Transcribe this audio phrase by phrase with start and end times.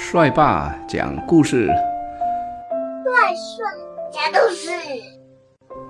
[0.00, 3.66] 帅爸讲故事，帅帅
[4.12, 4.70] 讲故事，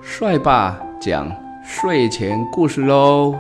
[0.03, 1.31] 帅爸讲
[1.63, 3.39] 睡前故事喽。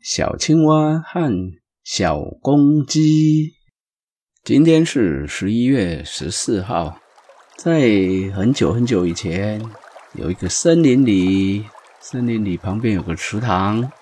[0.00, 1.30] 小青蛙和
[1.84, 3.52] 小公鸡，
[4.42, 6.96] 今天是十一月十四号，
[7.58, 7.82] 在
[8.34, 9.62] 很久很久以前，
[10.14, 11.66] 有一个森林里，
[12.00, 13.92] 森林里旁边有个池塘。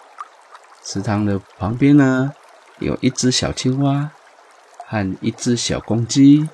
[0.84, 2.32] 池塘的旁边呢，
[2.78, 4.10] 有一只小青蛙
[4.86, 6.48] 和一只小公鸡，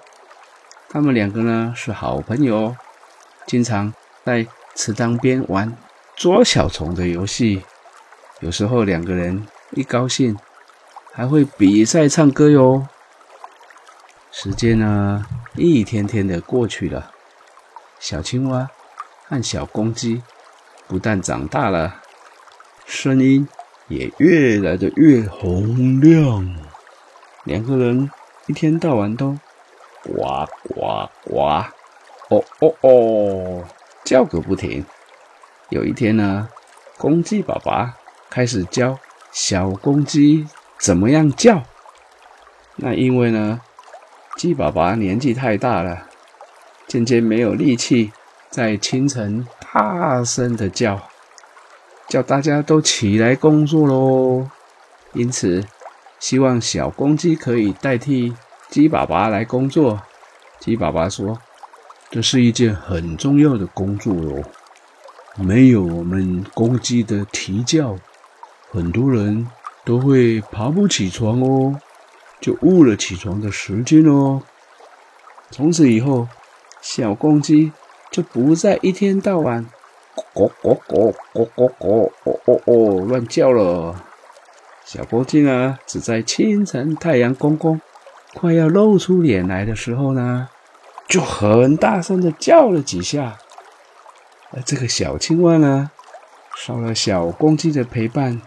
[0.88, 2.76] 他们两个呢是好朋友，
[3.46, 3.92] 经常
[4.24, 5.76] 在池塘边玩
[6.14, 7.64] 捉小虫的游戏。
[8.40, 10.36] 有时候两个人一高兴，
[11.12, 12.86] 还会比赛唱歌哟。
[14.30, 15.26] 时间呢，
[15.56, 17.10] 一天天的过去了，
[17.98, 18.68] 小青蛙
[19.26, 20.22] 和小公鸡
[20.86, 21.96] 不但长大了，
[22.86, 23.48] 声音。
[23.88, 26.56] 也越来的越洪亮，
[27.44, 28.10] 两个人
[28.46, 29.38] 一天到晚都
[30.04, 31.38] 呱呱呱，
[32.28, 33.64] 哦哦哦，
[34.04, 34.84] 叫个不停。
[35.70, 36.48] 有一天呢，
[36.98, 37.96] 公鸡爸爸
[38.28, 38.98] 开始教
[39.32, 40.46] 小公鸡
[40.78, 41.62] 怎么样叫。
[42.76, 43.60] 那因为呢，
[44.36, 46.06] 鸡爸爸年纪太大了，
[46.86, 48.12] 渐渐没有力气
[48.50, 51.08] 在清晨大声的叫。
[52.08, 54.48] 叫大家都起来工作喽！
[55.12, 55.62] 因此，
[56.18, 58.34] 希望小公鸡可以代替
[58.70, 60.00] 鸡爸爸来工作。
[60.58, 61.38] 鸡爸爸说
[62.10, 64.42] ：“这是一件很重要的工作哟，
[65.36, 67.96] 没有我们公鸡的啼叫，
[68.70, 69.46] 很多人
[69.84, 71.78] 都会爬不起床哦，
[72.40, 74.42] 就误了起床的时间哦。
[75.50, 76.26] 从此以后，
[76.80, 77.72] 小公鸡
[78.10, 79.66] 就不再一天到晚。”
[80.34, 83.00] 咕咕咕咕咕咕哦哦哦！
[83.06, 84.04] 乱叫了。
[84.84, 87.80] 小公鸡呢，只在清晨太阳公公
[88.34, 90.48] 快要露出脸来的时候呢，
[91.06, 93.36] 就很大声的叫了几下。
[94.50, 95.90] 而这个小青蛙呢，
[96.56, 98.40] 少了小公鸡的陪伴，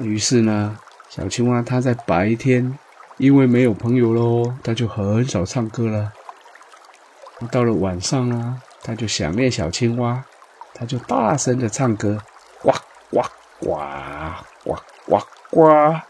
[0.00, 0.78] 于是呢，
[1.08, 2.78] 小青蛙它在白天
[3.18, 6.12] 因为没有朋友喽，它就很少唱歌了。
[7.50, 10.24] 到了晚上呢，它就想念小青蛙。
[10.74, 12.18] 他就大声的唱歌，
[12.60, 12.72] 呱
[13.10, 13.22] 呱
[13.60, 13.78] 呱
[14.64, 14.76] 呱
[15.06, 15.18] 呱
[15.50, 16.00] 呱，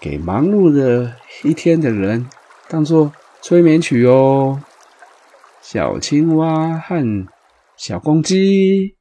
[0.00, 2.28] 给忙碌的一天的人
[2.68, 3.12] 当做
[3.42, 4.60] 催眠曲哦。
[5.60, 7.26] 小青蛙和
[7.76, 8.95] 小公鸡。